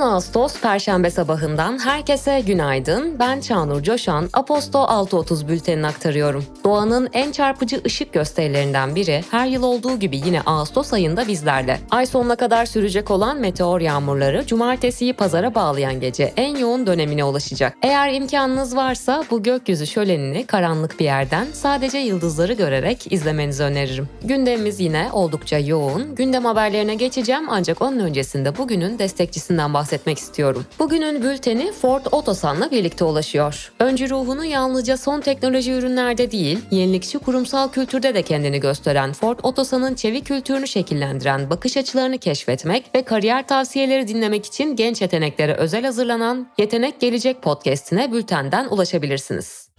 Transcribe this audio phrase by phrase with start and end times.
[0.00, 3.18] 10 Ağustos Perşembe sabahından herkese günaydın.
[3.18, 6.44] Ben Çağnur Coşan, Aposto 6.30 bültenini aktarıyorum.
[6.64, 11.80] Doğanın en çarpıcı ışık gösterilerinden biri her yıl olduğu gibi yine Ağustos ayında bizlerle.
[11.90, 17.76] Ay sonuna kadar sürecek olan meteor yağmurları cumartesiyi pazara bağlayan gece en yoğun dönemine ulaşacak.
[17.82, 24.08] Eğer imkanınız varsa bu gökyüzü şölenini karanlık bir yerden sadece yıldızları görerek izlemenizi öneririm.
[24.24, 26.14] Gündemimiz yine oldukça yoğun.
[26.14, 30.66] Gündem haberlerine geçeceğim ancak onun öncesinde bugünün destekçisinden bahsetmek istiyorum.
[30.78, 33.72] Bugünün bülteni Ford Otosan'la birlikte ulaşıyor.
[33.80, 39.94] Öncü ruhunu yalnızca son teknoloji ürünlerde değil, yenilikçi kurumsal kültürde de kendini gösteren Ford Otosan'ın
[39.94, 46.46] çevik kültürünü şekillendiren bakış açılarını keşfetmek ve kariyer tavsiyeleri dinlemek için genç yeteneklere özel hazırlanan
[46.58, 49.70] Yetenek Gelecek podcast'ine bültenden ulaşabilirsiniz.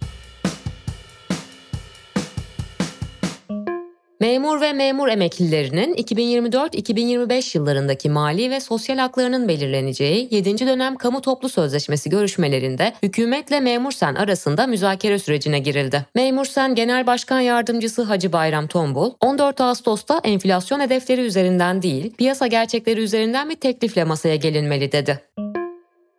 [4.22, 10.66] Memur ve memur emeklilerinin 2024-2025 yıllarındaki mali ve sosyal haklarının belirleneceği 7.
[10.66, 16.06] dönem kamu toplu sözleşmesi görüşmelerinde hükümetle Memursen arasında müzakere sürecine girildi.
[16.14, 23.00] Memursen Genel Başkan Yardımcısı Hacı Bayram Tombul, 14 Ağustos'ta enflasyon hedefleri üzerinden değil, piyasa gerçekleri
[23.00, 25.20] üzerinden bir teklifle masaya gelinmeli dedi.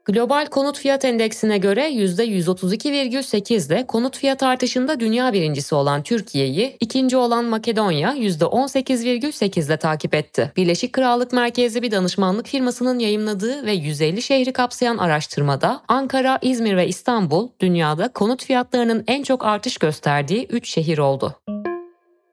[0.06, 7.18] Global konut fiyat endeksine göre %132,8 ile konut fiyat artışında dünya birincisi olan Türkiye'yi, ikinci
[7.18, 10.52] olan Makedonya %18,8 ile takip etti.
[10.58, 16.88] Birleşik Krallık merkezli bir danışmanlık firmasının yayımladığı ve 150 şehri kapsayan araştırmada Ankara, İzmir ve
[16.88, 21.36] İstanbul dünyada konut fiyatlarının en çok artış gösterdiği 3 şehir oldu.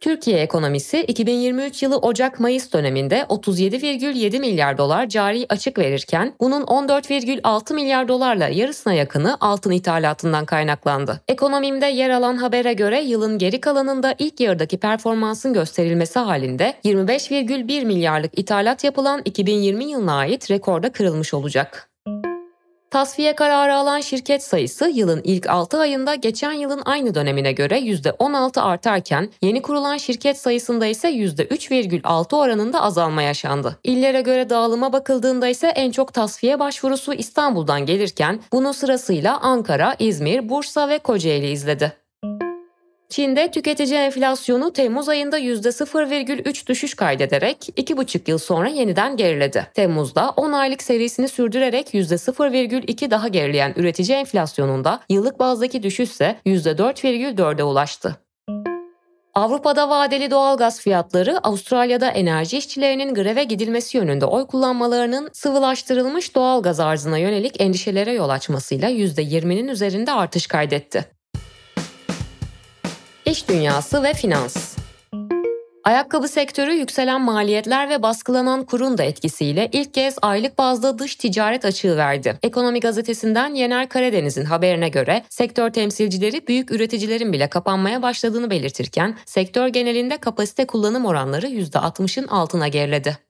[0.00, 8.08] Türkiye ekonomisi 2023 yılı Ocak-Mayıs döneminde 37,7 milyar dolar cari açık verirken bunun 14,6 milyar
[8.08, 11.20] dolarla yarısına yakını altın ithalatından kaynaklandı.
[11.28, 18.38] Ekonomimde yer alan habere göre yılın geri kalanında ilk yarıdaki performansın gösterilmesi halinde 25,1 milyarlık
[18.38, 21.89] ithalat yapılan 2020 yılına ait rekorda kırılmış olacak.
[22.90, 28.60] Tasfiye kararı alan şirket sayısı yılın ilk 6 ayında geçen yılın aynı dönemine göre %16
[28.60, 33.78] artarken yeni kurulan şirket sayısında ise %3,6 oranında azalma yaşandı.
[33.84, 40.48] İllere göre dağılıma bakıldığında ise en çok tasfiye başvurusu İstanbul'dan gelirken bunu sırasıyla Ankara, İzmir,
[40.48, 41.99] Bursa ve Kocaeli izledi.
[43.10, 49.66] Çin'de tüketici enflasyonu Temmuz ayında %0,3 düşüş kaydederek 2,5 yıl sonra yeniden geriledi.
[49.74, 57.62] Temmuz'da 10 aylık serisini sürdürerek %0,2 daha gerileyen üretici enflasyonunda yıllık bazdaki düşüş ise %4,4'e
[57.62, 58.16] ulaştı.
[59.34, 67.18] Avrupa'da vadeli doğalgaz fiyatları Avustralya'da enerji işçilerinin greve gidilmesi yönünde oy kullanmalarının sıvılaştırılmış doğalgaz arzına
[67.18, 71.19] yönelik endişelere yol açmasıyla %20'nin üzerinde artış kaydetti.
[73.30, 74.76] İş dünyası ve finans.
[75.84, 81.64] Ayakkabı sektörü yükselen maliyetler ve baskılanan kurun da etkisiyle ilk kez aylık bazda dış ticaret
[81.64, 82.38] açığı verdi.
[82.42, 89.68] Ekonomi gazetesinden Yener Karadeniz'in haberine göre sektör temsilcileri büyük üreticilerin bile kapanmaya başladığını belirtirken sektör
[89.68, 93.29] genelinde kapasite kullanım oranları %60'ın altına geriledi.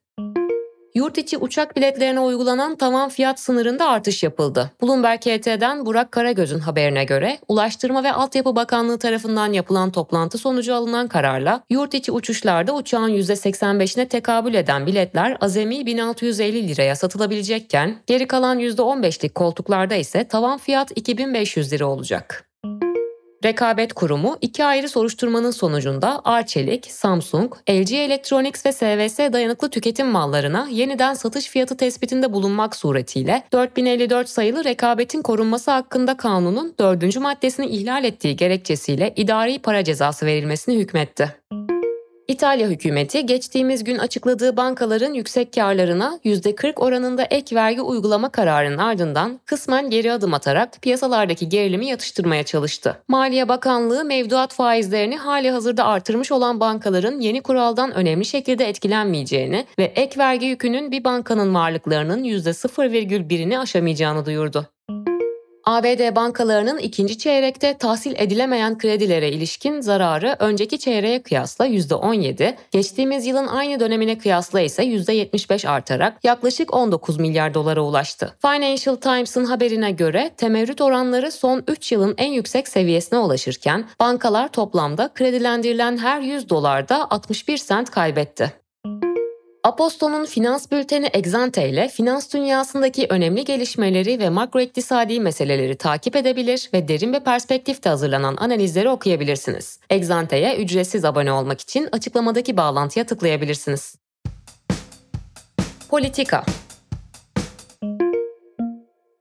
[0.94, 4.70] Yurt içi uçak biletlerine uygulanan tavan fiyat sınırında artış yapıldı.
[4.82, 11.08] Bloomberg HT'den Burak Karagöz'ün haberine göre Ulaştırma ve Altyapı Bakanlığı tarafından yapılan toplantı sonucu alınan
[11.08, 18.60] kararla yurt içi uçuşlarda uçağın %85'ine tekabül eden biletler azami 1650 liraya satılabilecekken geri kalan
[18.60, 22.49] %15'lik koltuklarda ise tavan fiyat 2500 lira olacak.
[23.44, 30.68] Rekabet Kurumu iki ayrı soruşturmanın sonucunda Arçelik, Samsung, LG Electronics ve SVS dayanıklı tüketim mallarına
[30.70, 37.16] yeniden satış fiyatı tespitinde bulunmak suretiyle 4054 sayılı rekabetin korunması hakkında kanunun 4.
[37.16, 41.39] maddesini ihlal ettiği gerekçesiyle idari para cezası verilmesini hükmetti.
[42.30, 49.40] İtalya hükümeti geçtiğimiz gün açıkladığı bankaların yüksek karlarına %40 oranında ek vergi uygulama kararının ardından
[49.44, 53.02] kısmen geri adım atarak piyasalardaki gerilimi yatıştırmaya çalıştı.
[53.08, 59.84] Maliye Bakanlığı mevduat faizlerini hali hazırda artırmış olan bankaların yeni kuraldan önemli şekilde etkilenmeyeceğini ve
[59.84, 64.66] ek vergi yükünün bir bankanın varlıklarının %0,1'ini aşamayacağını duyurdu.
[65.64, 73.46] ABD bankalarının ikinci çeyrekte tahsil edilemeyen kredilere ilişkin zararı önceki çeyreğe kıyasla %17, geçtiğimiz yılın
[73.46, 78.34] aynı dönemine kıyasla ise %75 artarak yaklaşık 19 milyar dolara ulaştı.
[78.42, 85.10] Financial Times'ın haberine göre temerrüt oranları son 3 yılın en yüksek seviyesine ulaşırken bankalar toplamda
[85.14, 88.59] kredilendirilen her 100 dolarda 61 sent kaybetti.
[89.64, 96.88] Aposto'nun finans bülteni Exante ile finans dünyasındaki önemli gelişmeleri ve makroiktisadi meseleleri takip edebilir ve
[96.88, 99.78] derin bir perspektifte hazırlanan analizleri okuyabilirsiniz.
[99.90, 103.96] Exante'ye ücretsiz abone olmak için açıklamadaki bağlantıya tıklayabilirsiniz.
[105.88, 106.44] Politika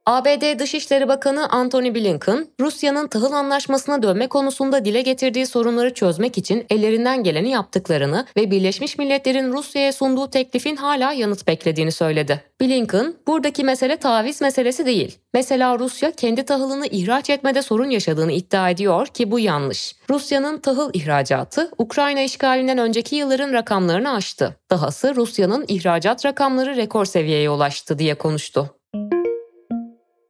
[0.06, 6.66] ABD Dışişleri Bakanı Antony Blinken, Rusya'nın tahıl anlaşmasına dönme konusunda dile getirdiği sorunları çözmek için
[6.70, 12.44] ellerinden geleni yaptıklarını ve Birleşmiş Milletler'in Rusya'ya sunduğu teklifin hala yanıt beklediğini söyledi.
[12.60, 15.18] Blinken, buradaki mesele taviz meselesi değil.
[15.34, 19.94] Mesela Rusya kendi tahılını ihraç etmede sorun yaşadığını iddia ediyor ki bu yanlış.
[20.10, 24.56] Rusya'nın tahıl ihracatı Ukrayna işgalinden önceki yılların rakamlarını aştı.
[24.70, 28.79] Dahası Rusya'nın ihracat rakamları rekor seviyeye ulaştı diye konuştu.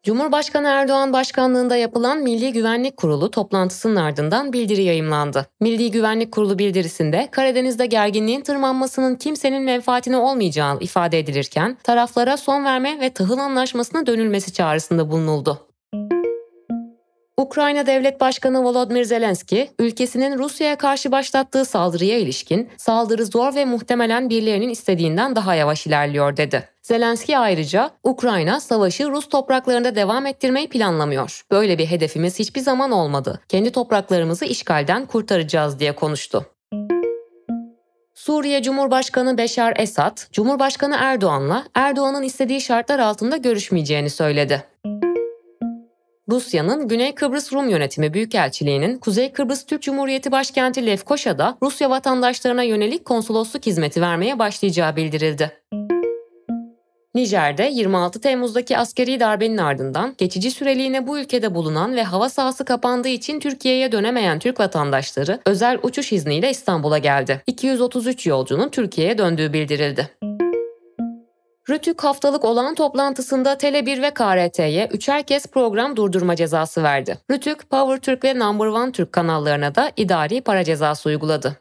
[0.02, 5.47] Cumhurbaşkanı Erdoğan başkanlığında yapılan Milli Güvenlik Kurulu toplantısının ardından bildiri yayımlandı.
[5.61, 13.00] Milli Güvenlik Kurulu bildirisinde Karadeniz'de gerginliğin tırmanmasının kimsenin menfaatine olmayacağı ifade edilirken taraflara son verme
[13.00, 15.70] ve tahıl anlaşmasına dönülmesi çağrısında bulunuldu.
[17.41, 24.31] Ukrayna Devlet Başkanı Volodymyr Zelenski, ülkesinin Rusya'ya karşı başlattığı saldırıya ilişkin saldırı zor ve muhtemelen
[24.31, 26.69] birilerinin istediğinden daha yavaş ilerliyor dedi.
[26.83, 31.43] Zelenski ayrıca Ukrayna savaşı Rus topraklarında devam ettirmeyi planlamıyor.
[31.51, 33.41] Böyle bir hedefimiz hiçbir zaman olmadı.
[33.49, 36.47] Kendi topraklarımızı işgalden kurtaracağız diye konuştu.
[38.15, 44.65] Suriye Cumhurbaşkanı Beşar Esad, Cumhurbaşkanı Erdoğan'la Erdoğan'ın istediği şartlar altında görüşmeyeceğini söyledi.
[46.31, 53.05] Rusya'nın Güney Kıbrıs Rum Yönetimi Büyükelçiliği'nin Kuzey Kıbrıs Türk Cumhuriyeti Başkenti Lefkoşa'da Rusya vatandaşlarına yönelik
[53.05, 55.53] konsolosluk hizmeti vermeye başlayacağı bildirildi.
[57.15, 63.09] Nijer'de 26 Temmuz'daki askeri darbenin ardından geçici süreliğine bu ülkede bulunan ve hava sahası kapandığı
[63.09, 67.43] için Türkiye'ye dönemeyen Türk vatandaşları özel uçuş izniyle İstanbul'a geldi.
[67.47, 70.30] 233 yolcunun Türkiye'ye döndüğü bildirildi.
[71.71, 77.19] Rütük haftalık olan toplantısında Tele1 ve KRT'ye üçer kez program durdurma cezası verdi.
[77.31, 81.57] Rütük, Power Türk ve Number One Türk kanallarına da idari para cezası uyguladı.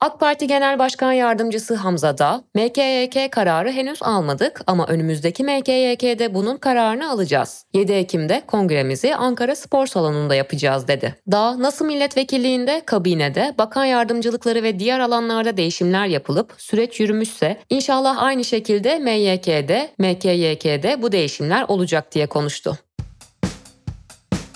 [0.00, 6.56] AK Parti Genel Başkan Yardımcısı Hamza Dağ, MKYK kararı henüz almadık ama önümüzdeki MKYK'de bunun
[6.56, 7.64] kararını alacağız.
[7.74, 11.14] 7 Ekim'de kongremizi Ankara Spor Salonu'nda yapacağız dedi.
[11.32, 18.44] Dağ, nasıl milletvekilliğinde, kabinede, bakan yardımcılıkları ve diğer alanlarda değişimler yapılıp süreç yürümüşse inşallah aynı
[18.44, 22.78] şekilde MYK'de, MKYK'de bu değişimler olacak diye konuştu.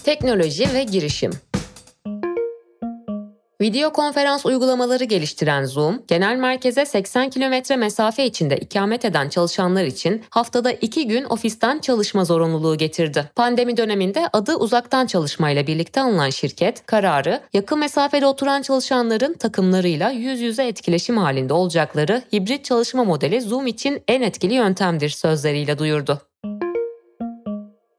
[0.04, 1.32] Teknoloji ve girişim
[3.60, 10.22] Video konferans uygulamaları geliştiren Zoom, genel merkeze 80 kilometre mesafe içinde ikamet eden çalışanlar için
[10.30, 13.30] haftada 2 gün ofisten çalışma zorunluluğu getirdi.
[13.36, 20.40] Pandemi döneminde adı uzaktan çalışmayla birlikte alınan şirket, kararı yakın mesafede oturan çalışanların takımlarıyla yüz
[20.40, 26.29] yüze etkileşim halinde olacakları hibrit çalışma modeli Zoom için en etkili yöntemdir sözleriyle duyurdu.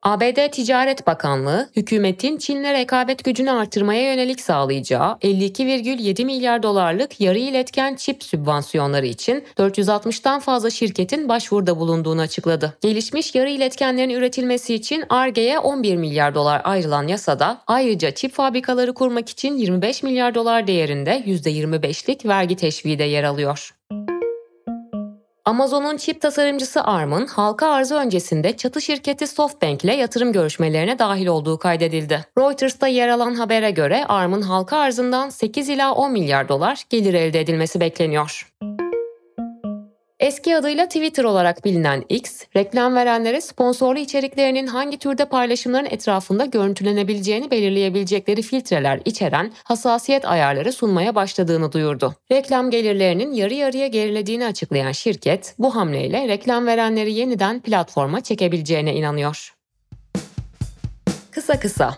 [0.03, 7.95] ABD Ticaret Bakanlığı, hükümetin Çin'le rekabet gücünü artırmaya yönelik sağlayacağı 52,7 milyar dolarlık yarı iletken
[7.95, 12.77] çip sübvansiyonları için 460'tan fazla şirketin başvuruda bulunduğunu açıkladı.
[12.81, 19.30] Gelişmiş yarı iletkenlerin üretilmesi için ARGE'ye 11 milyar dolar ayrılan yasada ayrıca çip fabrikaları kurmak
[19.30, 23.74] için 25 milyar dolar değerinde %25'lik vergi teşviği de yer alıyor.
[25.45, 31.57] Amazon'un çip tasarımcısı ARM'ın halka arzı öncesinde çatı şirketi SoftBank ile yatırım görüşmelerine dahil olduğu
[31.57, 32.25] kaydedildi.
[32.38, 37.39] Reuters'ta yer alan habere göre ARM'ın halka arzından 8 ila 10 milyar dolar gelir elde
[37.39, 38.51] edilmesi bekleniyor.
[40.21, 47.51] Eski adıyla Twitter olarak bilinen X, reklam verenlere sponsorlu içeriklerinin hangi türde paylaşımların etrafında görüntülenebileceğini
[47.51, 52.15] belirleyebilecekleri filtreler içeren hassasiyet ayarları sunmaya başladığını duyurdu.
[52.31, 59.55] Reklam gelirlerinin yarı yarıya gerilediğini açıklayan şirket, bu hamleyle reklam verenleri yeniden platforma çekebileceğine inanıyor.
[61.31, 61.95] Kısa kısa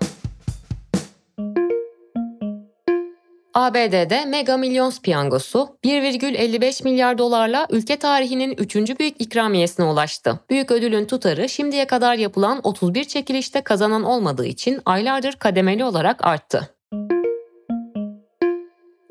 [3.54, 8.76] ABD'de Mega Millions piyangosu 1,55 milyar dolarla ülke tarihinin 3.
[9.00, 10.40] büyük ikramiyesine ulaştı.
[10.50, 16.70] Büyük ödülün tutarı şimdiye kadar yapılan 31 çekilişte kazanan olmadığı için aylardır kademeli olarak arttı.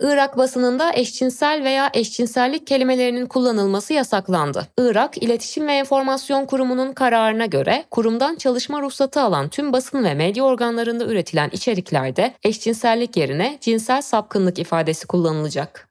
[0.02, 4.66] Irak basınında eşcinsel veya eşcinsellik kelimelerinin kullanılması yasaklandı.
[4.78, 10.44] Irak İletişim ve Enformasyon Kurumu'nun kararına göre kurumdan çalışma ruhsatı alan tüm basın ve medya
[10.44, 15.88] organlarında üretilen içeriklerde eşcinsellik yerine cinsel sapkınlık ifadesi kullanılacak.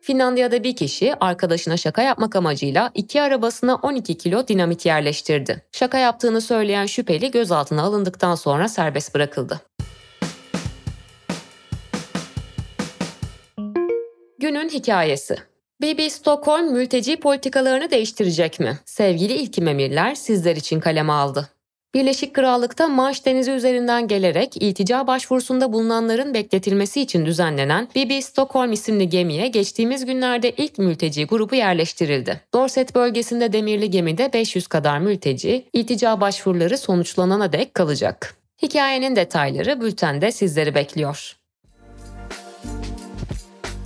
[0.00, 5.62] Finlandiya'da bir kişi arkadaşına şaka yapmak amacıyla iki arabasına 12 kilo dinamit yerleştirdi.
[5.72, 9.60] Şaka yaptığını söyleyen şüpheli gözaltına alındıktan sonra serbest bırakıldı.
[14.50, 15.36] Günün hikayesi.
[15.82, 18.78] BB Stockholm mülteci politikalarını değiştirecek mi?
[18.84, 21.48] Sevgili ilkim emirler sizler için kaleme aldı.
[21.94, 29.08] Birleşik Krallık'ta Manş Denizi üzerinden gelerek iltica başvurusunda bulunanların bekletilmesi için düzenlenen BB Stockholm isimli
[29.08, 32.40] gemiye geçtiğimiz günlerde ilk mülteci grubu yerleştirildi.
[32.54, 38.34] Dorset bölgesinde demirli gemide 500 kadar mülteci, iltica başvuruları sonuçlanana dek kalacak.
[38.62, 41.39] Hikayenin detayları bültende sizleri bekliyor.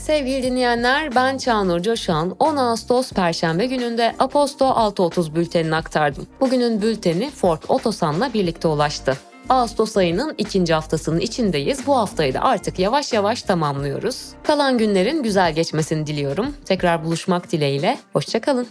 [0.06, 6.26] Sevgili dinleyenler ben Çağnur Coşan 10 Ağustos Perşembe gününde Aposto 6.30 bültenini aktardım.
[6.40, 9.16] Bugünün bülteni Ford Otosan'la birlikte ulaştı.
[9.49, 11.87] Ağustos ayının ikinci haftasının içindeyiz.
[11.87, 14.28] Bu haftayı da artık yavaş yavaş tamamlıyoruz.
[14.42, 16.56] Kalan günlerin güzel geçmesini diliyorum.
[16.64, 17.99] Tekrar buluşmak dileğiyle.
[18.12, 18.68] Hoşçakalın.